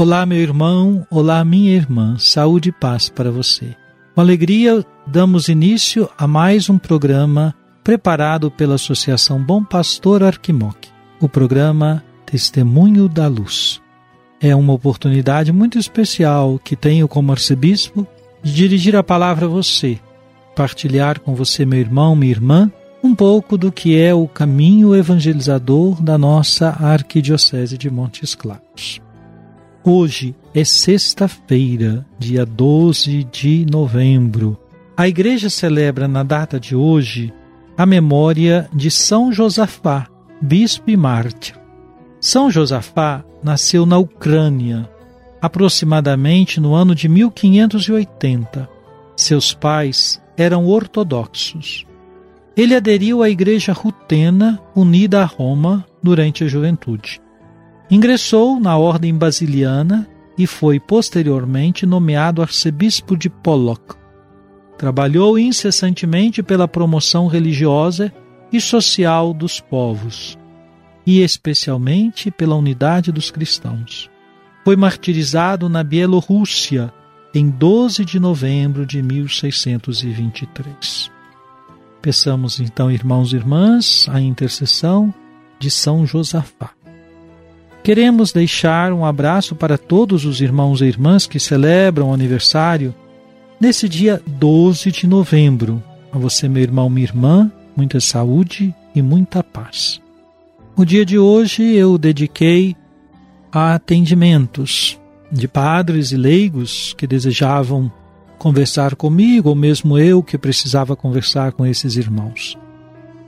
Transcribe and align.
Olá, 0.00 0.24
meu 0.24 0.38
irmão, 0.38 1.06
olá, 1.10 1.44
minha 1.44 1.72
irmã, 1.74 2.16
saúde 2.16 2.70
e 2.70 2.72
paz 2.72 3.10
para 3.10 3.30
você. 3.30 3.76
Com 4.14 4.22
alegria, 4.22 4.82
damos 5.06 5.50
início 5.50 6.08
a 6.16 6.26
mais 6.26 6.70
um 6.70 6.78
programa 6.78 7.54
preparado 7.84 8.50
pela 8.50 8.76
Associação 8.76 9.38
Bom 9.38 9.62
Pastor 9.62 10.22
Arquimoc, 10.22 10.88
o 11.20 11.28
programa 11.28 12.02
Testemunho 12.24 13.10
da 13.10 13.28
Luz. 13.28 13.78
É 14.40 14.56
uma 14.56 14.72
oportunidade 14.72 15.52
muito 15.52 15.78
especial 15.78 16.58
que 16.58 16.74
tenho 16.74 17.06
como 17.06 17.32
arcebispo 17.32 18.06
de 18.42 18.54
dirigir 18.54 18.96
a 18.96 19.02
palavra 19.02 19.44
a 19.44 19.50
você, 19.50 20.00
partilhar 20.56 21.20
com 21.20 21.34
você, 21.34 21.66
meu 21.66 21.78
irmão, 21.78 22.16
minha 22.16 22.32
irmã, 22.32 22.72
um 23.04 23.14
pouco 23.14 23.58
do 23.58 23.70
que 23.70 24.00
é 24.00 24.14
o 24.14 24.26
caminho 24.26 24.96
evangelizador 24.96 26.02
da 26.02 26.16
nossa 26.16 26.70
Arquidiocese 26.70 27.76
de 27.76 27.90
Montes 27.90 28.34
Claros. 28.34 28.98
Hoje 29.82 30.34
é 30.54 30.62
sexta-feira, 30.62 32.04
dia 32.18 32.44
12 32.44 33.24
de 33.24 33.64
novembro. 33.64 34.58
A 34.94 35.08
igreja 35.08 35.48
celebra 35.48 36.06
na 36.06 36.22
data 36.22 36.60
de 36.60 36.76
hoje 36.76 37.32
a 37.78 37.86
memória 37.86 38.68
de 38.74 38.90
São 38.90 39.32
Josafá, 39.32 40.06
bispo 40.38 40.90
e 40.90 40.98
mártir. 40.98 41.54
São 42.20 42.50
Josafá 42.50 43.24
nasceu 43.42 43.86
na 43.86 43.96
Ucrânia, 43.96 44.86
aproximadamente 45.40 46.60
no 46.60 46.74
ano 46.74 46.94
de 46.94 47.08
1580. 47.08 48.68
Seus 49.16 49.54
pais 49.54 50.20
eram 50.36 50.66
ortodoxos. 50.66 51.86
Ele 52.54 52.74
aderiu 52.74 53.22
à 53.22 53.30
Igreja 53.30 53.72
Rutena, 53.72 54.60
unida 54.76 55.22
a 55.22 55.24
Roma, 55.24 55.86
durante 56.02 56.44
a 56.44 56.48
juventude. 56.48 57.18
Ingressou 57.90 58.60
na 58.60 58.78
Ordem 58.78 59.12
Basiliana 59.12 60.08
e 60.38 60.46
foi 60.46 60.78
posteriormente 60.78 61.84
nomeado 61.84 62.40
arcebispo 62.40 63.16
de 63.16 63.28
Pollock. 63.28 63.96
Trabalhou 64.78 65.36
incessantemente 65.36 66.40
pela 66.40 66.68
promoção 66.68 67.26
religiosa 67.26 68.12
e 68.52 68.60
social 68.60 69.34
dos 69.34 69.58
povos, 69.58 70.38
e 71.04 71.20
especialmente 71.20 72.30
pela 72.30 72.54
unidade 72.54 73.10
dos 73.10 73.28
cristãos. 73.28 74.08
Foi 74.64 74.76
martirizado 74.76 75.68
na 75.68 75.82
Bielorrússia 75.82 76.94
em 77.34 77.50
12 77.50 78.04
de 78.04 78.20
novembro 78.20 78.86
de 78.86 79.02
1623. 79.02 81.10
Peçamos 82.00 82.60
então, 82.60 82.88
irmãos 82.88 83.32
e 83.32 83.36
irmãs, 83.36 84.06
a 84.08 84.20
intercessão 84.20 85.12
de 85.58 85.72
São 85.72 86.06
Josafá. 86.06 86.70
Queremos 87.82 88.30
deixar 88.30 88.92
um 88.92 89.04
abraço 89.04 89.54
para 89.54 89.78
todos 89.78 90.24
os 90.26 90.40
irmãos 90.40 90.80
e 90.80 90.84
irmãs 90.84 91.26
que 91.26 91.40
celebram 91.40 92.10
o 92.10 92.14
aniversário 92.14 92.94
nesse 93.58 93.88
dia 93.88 94.20
12 94.26 94.92
de 94.92 95.06
novembro. 95.06 95.82
A 96.12 96.18
você, 96.18 96.46
meu 96.48 96.62
irmão, 96.62 96.90
minha 96.90 97.06
irmã, 97.06 97.50
muita 97.74 97.98
saúde 97.98 98.74
e 98.94 99.00
muita 99.00 99.42
paz. 99.42 100.00
O 100.76 100.84
dia 100.84 101.06
de 101.06 101.18
hoje 101.18 101.62
eu 101.62 101.96
dediquei 101.96 102.76
a 103.50 103.74
atendimentos 103.74 104.98
de 105.32 105.48
padres 105.48 106.12
e 106.12 106.16
leigos 106.16 106.94
que 106.98 107.06
desejavam 107.06 107.90
conversar 108.38 108.94
comigo, 108.94 109.50
ou 109.50 109.54
mesmo 109.54 109.98
eu 109.98 110.22
que 110.22 110.38
precisava 110.38 110.96
conversar 110.96 111.52
com 111.52 111.66
esses 111.66 111.96
irmãos. 111.96 112.58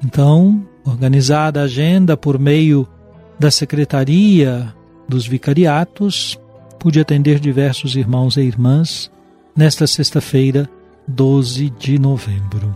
Então, 0.04 0.66
organizada 0.84 1.60
a 1.60 1.64
agenda 1.64 2.16
por 2.16 2.38
meio 2.38 2.88
da 3.42 3.50
secretaria 3.50 4.72
dos 5.08 5.26
vicariatos, 5.26 6.38
pude 6.78 7.00
atender 7.00 7.40
diversos 7.40 7.96
irmãos 7.96 8.36
e 8.36 8.40
irmãs 8.42 9.10
nesta 9.56 9.84
sexta-feira, 9.84 10.70
12 11.08 11.70
de 11.70 11.98
novembro. 11.98 12.72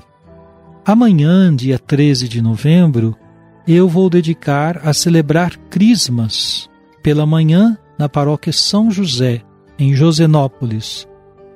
Amanhã, 0.85 1.55
dia 1.55 1.79
13 1.79 2.29
de 2.29 2.43
novembro, 2.43 3.17
eu 3.65 3.89
vou 3.89 4.11
dedicar 4.11 4.81
a 4.83 4.93
celebrar 4.93 5.57
Crismas 5.71 6.69
pela 7.01 7.25
manhã 7.25 7.79
na 7.97 8.09
paróquia 8.09 8.53
São 8.53 8.91
José, 8.91 9.43
em 9.79 9.95
Josenópolis, 9.95 11.07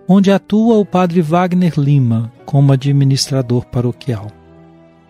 onde 0.07 0.31
atua 0.31 0.79
o 0.79 0.85
padre 0.85 1.21
Wagner 1.21 1.73
Lima 1.77 2.33
como 2.47 2.73
administrador 2.73 3.67
paroquial. 3.67 4.29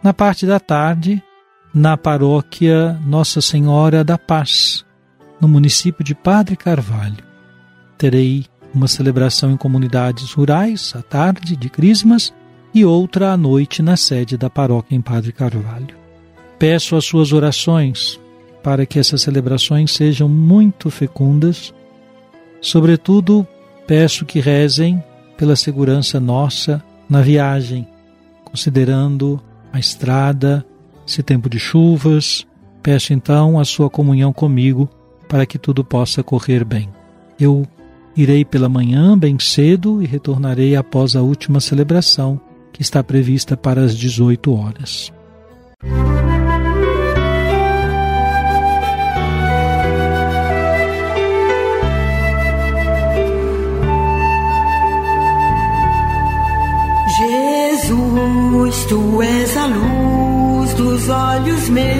Na 0.02 0.14
parte 0.14 0.46
da 0.46 0.58
tarde, 0.58 1.22
na 1.72 1.97
paróquia 1.97 2.98
Nossa 3.06 3.41
Senhora 3.41 4.03
da 4.03 4.19
Paz, 4.19 4.84
no 5.41 5.47
município 5.47 6.04
de 6.04 6.14
Padre 6.14 6.56
Carvalho. 6.56 7.25
Terei 7.97 8.47
uma 8.75 8.88
celebração 8.88 9.53
em 9.53 9.56
comunidades 9.56 10.32
rurais 10.32 10.92
à 10.97 11.03
tarde 11.03 11.56
de 11.56 11.69
Crismas 11.69 12.32
e 12.75 12.84
outra 12.84 13.32
à 13.32 13.36
noite 13.36 13.82
na 13.82 13.97
sede 13.97 14.36
da 14.36 14.50
paróquia 14.50 14.97
em 14.97 15.00
Padre 15.00 15.32
Carvalho. 15.32 15.94
Peço 16.59 16.97
as 16.97 17.04
suas 17.04 17.32
orações 17.32 18.20
para 18.62 18.84
que 18.84 18.98
essas 18.98 19.22
celebrações 19.22 19.92
sejam 19.92 20.28
muito 20.28 20.91
fecundas. 20.91 21.72
Sobretudo, 22.60 23.47
peço 23.86 24.26
que 24.26 24.41
rezem 24.41 25.03
pela 25.36 25.56
segurança 25.56 26.20
nossa 26.20 26.82
na 27.09 27.22
viagem, 27.22 27.88
considerando 28.44 29.41
a 29.72 29.78
estrada, 29.78 30.64
esse 31.06 31.22
tempo 31.22 31.48
de 31.48 31.58
chuvas. 31.58 32.46
Peço 32.82 33.12
então 33.12 33.58
a 33.58 33.64
sua 33.64 33.90
comunhão 33.90 34.32
comigo 34.32 34.88
para 35.28 35.46
que 35.46 35.58
tudo 35.58 35.84
possa 35.84 36.22
correr 36.22 36.64
bem. 36.64 36.88
Eu 37.38 37.66
irei 38.16 38.44
pela 38.44 38.68
manhã 38.68 39.16
bem 39.16 39.38
cedo 39.38 40.02
e 40.02 40.06
retornarei 40.06 40.76
após 40.76 41.14
a 41.14 41.22
última 41.22 41.60
celebração, 41.60 42.41
que 42.72 42.82
está 42.82 43.02
prevista 43.02 43.56
para 43.56 43.82
as 43.82 43.97
18 43.97 44.52
horas. 44.52 45.12
Jesus, 57.80 58.84
tu 58.86 59.22
és 59.22 59.56
a 59.56 59.66
luz 59.66 59.99
dos 60.80 61.09
olhos 61.10 61.68
meus. 61.68 61.91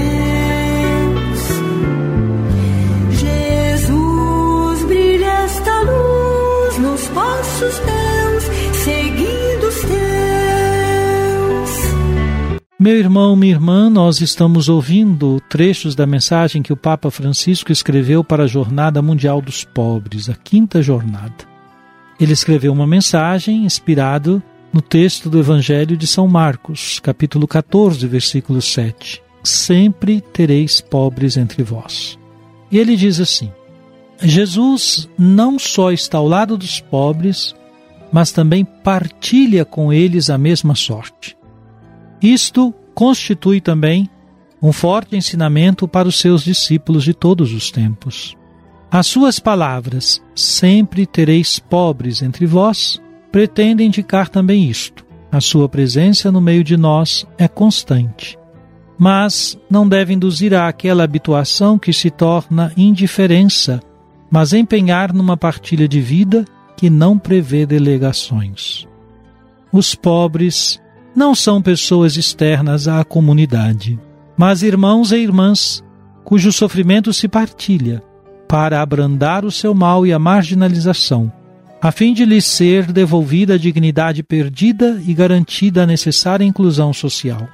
Jesus, 3.13 4.85
brilha 4.87 5.27
esta 5.27 5.81
luz 5.83 6.79
nos 6.79 7.07
passos 7.09 7.79
teus, 7.79 8.45
seguindo 8.83 9.69
os 9.69 9.81
teus. 9.83 10.01
Meu 12.79 12.97
irmão, 12.97 13.37
minha 13.37 13.53
irmã, 13.53 13.91
nós 13.91 14.23
estamos 14.23 14.71
ouvindo 14.71 15.39
trechos 15.51 15.95
da 15.95 16.07
mensagem 16.07 16.63
que 16.63 16.73
o 16.73 16.77
Papa 16.77 17.11
Francisco 17.11 17.71
escreveu 17.71 18.25
para 18.25 18.45
a 18.45 18.47
Jornada 18.47 19.03
Mundial 19.03 19.43
dos 19.43 19.63
Pobres, 19.63 20.31
a 20.31 20.35
quinta 20.35 20.81
jornada. 20.81 21.51
Ele 22.19 22.33
escreveu 22.33 22.73
uma 22.73 22.87
mensagem 22.87 23.67
inspirado 23.67 24.43
no 24.73 24.81
texto 24.81 25.29
do 25.29 25.39
Evangelho 25.39 25.97
de 25.97 26.07
São 26.07 26.29
Marcos, 26.29 27.01
capítulo 27.01 27.47
14, 27.47 28.07
versículo 28.07 28.63
7. 28.63 29.23
Sempre 29.43 30.21
tereis 30.21 30.81
pobres 30.81 31.37
entre 31.37 31.63
vós. 31.63 32.19
E 32.71 32.79
ele 32.79 32.95
diz 32.95 33.19
assim: 33.21 33.51
Jesus 34.23 35.09
não 35.19 35.59
só 35.59 35.91
está 35.91 36.19
ao 36.19 36.29
lado 36.29 36.57
dos 36.57 36.81
pobres, 36.81 37.55
mas 38.13 38.31
também 38.33 38.65
partilha 38.65 39.65
com 39.65 39.93
eles 39.93 40.31
a 40.31 40.39
mesma 40.39 40.75
sorte. 40.75 41.37
Isto 42.23 42.73
constitui 42.95 43.61
também 43.61 44.09
um 44.63 44.73
forte 44.73 45.17
ensinamento 45.17 45.89
para 45.89 46.07
os 46.07 46.17
seus 46.17 46.45
discípulos 46.45 47.03
de 47.03 47.15
todos 47.15 47.53
os 47.53 47.71
tempos. 47.71 48.37
As 48.91 49.07
suas 49.07 49.39
palavras, 49.39 50.21
sempre 50.35 51.07
tereis 51.07 51.59
pobres 51.59 52.23
entre 52.23 52.45
vós, 52.45 53.01
pretendem 53.31 53.87
indicar 53.87 54.29
também 54.29 54.69
isto. 54.69 55.05
A 55.31 55.41
sua 55.41 55.69
presença 55.69 56.31
no 56.33 56.41
meio 56.41 56.65
de 56.65 56.77
nós 56.77 57.25
é 57.39 57.47
constante, 57.47 58.37
mas 58.99 59.59
não 59.71 59.89
deve 59.89 60.13
induzir 60.13 60.53
a 60.53 60.67
aquela 60.67 61.05
habituação 61.05 61.79
que 61.79 61.93
se 61.93 62.11
torna 62.11 62.73
indiferença, 62.77 63.81
mas 64.31 64.53
empenhar 64.53 65.13
numa 65.13 65.37
partilha 65.37 65.87
de 65.87 66.01
vida 66.01 66.45
que 66.77 66.91
não 66.91 67.17
prevê 67.17 67.65
delegações. 67.65 68.89
Os 69.73 69.95
pobres 69.95 70.81
não 71.15 71.35
são 71.35 71.63
pessoas 71.63 72.17
externas 72.17 72.89
à 72.89 73.05
comunidade, 73.05 73.99
mas 74.37 74.63
irmãos 74.63 75.13
e 75.13 75.17
irmãs 75.17 75.85
cujo 76.25 76.53
sofrimento 76.53 77.13
se 77.13 77.29
partilha 77.29 78.03
para 78.49 78.83
abrandar 78.83 79.45
o 79.45 79.51
seu 79.51 79.75
mal 79.75 80.05
e 80.07 80.13
a 80.13 80.19
marginalização, 80.19 81.33
a 81.83 81.91
fim 81.91 82.13
de 82.13 82.25
lhes 82.25 82.45
ser 82.45 82.93
devolvida 82.93 83.55
a 83.55 83.59
dignidade 83.59 84.23
perdida 84.23 85.01
e 85.07 85.15
garantida 85.15 85.85
a 85.85 85.87
necessária 85.87 86.45
inclusão 86.45 86.93
social. 86.93 87.49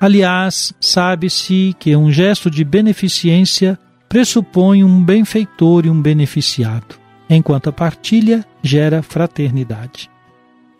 Aliás, 0.00 0.72
sabe-se 0.80 1.74
que 1.78 1.94
um 1.96 2.10
gesto 2.10 2.50
de 2.50 2.64
beneficência 2.64 3.78
pressupõe 4.08 4.84
um 4.84 5.02
benfeitor 5.02 5.86
e 5.86 5.90
um 5.90 6.00
beneficiado, 6.00 6.96
enquanto 7.28 7.68
a 7.68 7.72
partilha 7.72 8.44
gera 8.62 9.02
fraternidade. 9.02 10.10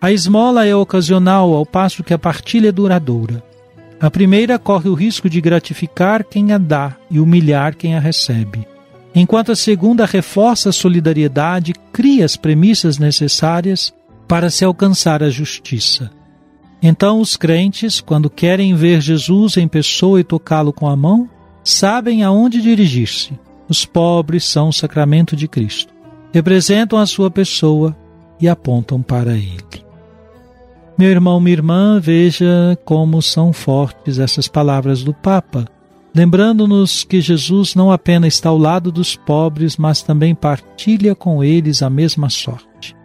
A 0.00 0.12
esmola 0.12 0.66
é 0.66 0.74
ocasional, 0.74 1.54
ao 1.54 1.64
passo 1.64 2.02
que 2.02 2.12
a 2.12 2.18
partilha 2.18 2.68
é 2.68 2.72
duradoura. 2.72 3.42
A 4.00 4.10
primeira 4.10 4.58
corre 4.58 4.88
o 4.88 4.94
risco 4.94 5.30
de 5.30 5.40
gratificar 5.40 6.24
quem 6.24 6.52
a 6.52 6.58
dá 6.58 6.96
e 7.08 7.20
humilhar 7.20 7.76
quem 7.76 7.94
a 7.94 8.00
recebe, 8.00 8.66
enquanto 9.14 9.52
a 9.52 9.56
segunda 9.56 10.06
reforça 10.06 10.70
a 10.70 10.72
solidariedade 10.72 11.74
cria 11.92 12.24
as 12.24 12.36
premissas 12.36 12.98
necessárias 12.98 13.92
para 14.26 14.50
se 14.50 14.64
alcançar 14.64 15.22
a 15.22 15.28
justiça. 15.28 16.10
Então, 16.82 17.20
os 17.20 17.36
crentes, 17.36 18.00
quando 18.00 18.28
querem 18.28 18.74
ver 18.74 19.00
Jesus 19.00 19.56
em 19.56 19.68
pessoa 19.68 20.20
e 20.20 20.24
tocá-lo 20.24 20.72
com 20.72 20.88
a 20.88 20.96
mão, 20.96 21.28
sabem 21.62 22.24
aonde 22.24 22.60
dirigir-se. 22.60 23.38
Os 23.68 23.84
pobres 23.84 24.44
são 24.44 24.68
o 24.68 24.72
sacramento 24.72 25.36
de 25.36 25.46
Cristo, 25.46 25.92
representam 26.32 26.98
a 26.98 27.06
sua 27.06 27.30
pessoa 27.30 27.96
e 28.40 28.48
apontam 28.48 29.00
para 29.00 29.34
ele. 29.34 29.82
Meu 30.98 31.08
irmão, 31.08 31.40
minha 31.40 31.54
irmã, 31.54 32.00
veja 32.00 32.78
como 32.84 33.22
são 33.22 33.52
fortes 33.52 34.18
essas 34.18 34.48
palavras 34.48 35.02
do 35.02 35.14
Papa, 35.14 35.66
lembrando-nos 36.14 37.04
que 37.04 37.20
Jesus 37.20 37.74
não 37.74 37.90
apenas 37.90 38.34
está 38.34 38.48
ao 38.48 38.58
lado 38.58 38.92
dos 38.92 39.16
pobres, 39.16 39.76
mas 39.76 40.02
também 40.02 40.34
partilha 40.34 41.14
com 41.14 41.42
eles 41.42 41.82
a 41.82 41.90
mesma 41.90 42.28
sorte. 42.28 42.96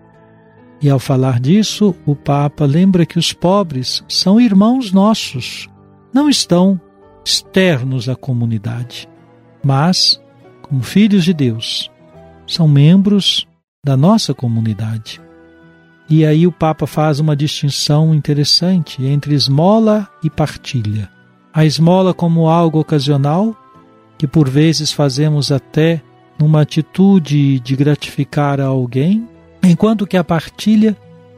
E 0.82 0.90
ao 0.90 1.00
falar 1.00 1.40
disso, 1.40 1.96
o 2.06 2.16
Papa 2.16 2.66
lembra 2.66 3.06
que 3.06 3.18
os 3.18 3.34
pobres 3.34 4.04
são 4.08 4.40
irmãos 4.40 4.92
nossos, 4.92 5.68
não 6.14 6.30
estão 6.30 6.80
externos 7.26 8.08
à 8.08 8.16
comunidade, 8.16 9.10
mas, 9.64 10.22
como 10.62 10.84
filhos 10.84 11.24
de 11.24 11.34
Deus, 11.34 11.90
são 12.46 12.68
membros 12.68 13.48
da 13.84 13.98
nossa 13.98 14.34
comunidade. 14.34 15.20
E 16.10 16.26
aí 16.26 16.48
o 16.48 16.52
Papa 16.52 16.88
faz 16.88 17.20
uma 17.20 17.36
distinção 17.36 18.14
interessante 18.14 19.04
entre 19.04 19.34
esmola 19.34 20.08
e 20.24 20.30
partilha. 20.30 21.17
A 21.58 21.66
esmola 21.66 22.14
como 22.14 22.48
algo 22.48 22.80
ocasional, 22.80 23.58
que 24.16 24.28
por 24.28 24.48
vezes 24.48 24.92
fazemos 24.92 25.52
até 25.52 26.04
numa 26.38 26.62
atitude 26.62 27.60
de 27.60 27.76
gratificar 27.76 28.62
a 28.62 28.66
alguém, 28.66 29.28
enquanto 29.64 30.06
que 30.06 30.16
a 30.16 30.24
partilha 30.24 30.96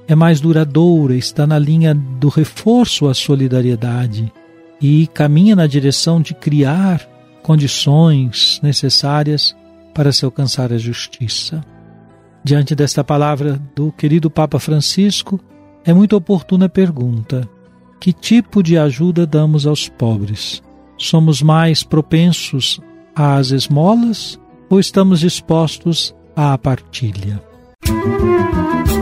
é 0.09 0.15
mais 0.15 0.41
duradoura, 0.41 1.15
está 1.15 1.47
na 1.47 1.57
linha 1.57 1.95
do 1.95 2.27
reforço 2.27 3.07
à 3.07 3.13
solidariedade 3.13 4.29
e 4.81 5.07
caminha 5.07 5.55
na 5.55 5.65
direção 5.65 6.21
de 6.21 6.33
criar 6.33 6.99
condições 7.41 8.59
necessárias 8.61 9.55
para 9.93 10.11
se 10.11 10.25
alcançar 10.25 10.73
a 10.73 10.77
justiça. 10.77 11.63
Diante 12.43 12.75
desta 12.75 13.05
palavra 13.05 13.57
do 13.73 13.89
querido 13.93 14.29
Papa 14.29 14.59
Francisco, 14.59 15.39
é 15.85 15.93
muito 15.93 16.17
oportuna 16.17 16.65
a 16.65 16.69
pergunta: 16.69 17.47
que 17.99 18.13
tipo 18.13 18.63
de 18.63 18.77
ajuda 18.77 19.25
damos 19.25 19.65
aos 19.65 19.89
pobres? 19.89 20.61
Somos 20.97 21.41
mais 21.41 21.83
propensos 21.83 22.79
às 23.15 23.51
esmolas 23.51 24.39
ou 24.69 24.79
estamos 24.79 25.19
dispostos 25.19 26.15
à 26.35 26.57
partilha? 26.57 27.41
Música 27.87 28.98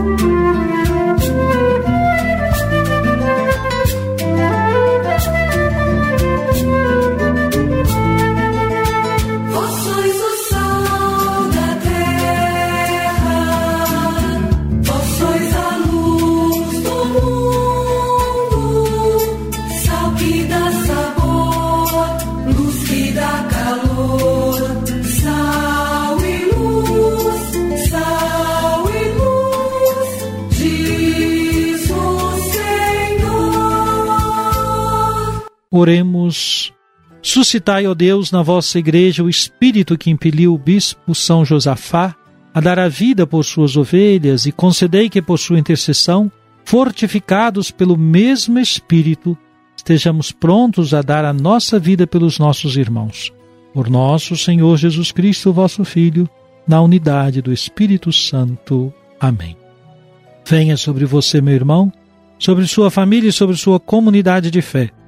Oremos. 35.70 36.72
Suscitai, 37.20 37.86
ó 37.86 37.94
Deus, 37.94 38.32
na 38.32 38.42
vossa 38.42 38.78
igreja 38.78 39.22
o 39.22 39.28
espírito 39.28 39.98
que 39.98 40.08
impeliu 40.08 40.54
o 40.54 40.58
bispo 40.58 41.14
São 41.14 41.44
Josafá 41.44 42.14
a 42.54 42.60
dar 42.60 42.78
a 42.78 42.88
vida 42.88 43.26
por 43.26 43.44
suas 43.44 43.76
ovelhas 43.76 44.46
e 44.46 44.52
concedei 44.52 45.10
que 45.10 45.20
por 45.20 45.38
sua 45.38 45.58
intercessão, 45.58 46.32
fortificados 46.64 47.70
pelo 47.70 47.98
mesmo 47.98 48.58
espírito, 48.58 49.36
estejamos 49.76 50.32
prontos 50.32 50.94
a 50.94 51.02
dar 51.02 51.24
a 51.24 51.32
nossa 51.34 51.78
vida 51.78 52.06
pelos 52.06 52.38
nossos 52.38 52.76
irmãos. 52.76 53.32
Por 53.74 53.90
nosso 53.90 54.36
Senhor 54.36 54.76
Jesus 54.78 55.12
Cristo, 55.12 55.52
vosso 55.52 55.84
Filho, 55.84 56.28
na 56.66 56.80
unidade 56.80 57.42
do 57.42 57.52
Espírito 57.52 58.10
Santo. 58.10 58.92
Amém. 59.20 59.56
Venha 60.46 60.78
sobre 60.78 61.04
você, 61.04 61.42
meu 61.42 61.54
irmão, 61.54 61.92
sobre 62.38 62.66
sua 62.66 62.90
família 62.90 63.28
e 63.28 63.32
sobre 63.32 63.56
sua 63.56 63.78
comunidade 63.78 64.50
de 64.50 64.62
fé 64.62 64.90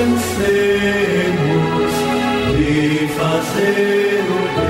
cansemos 0.00 1.92
de 2.56 3.08
fazer 3.08 4.24
o 4.30 4.60
bem. 4.60 4.69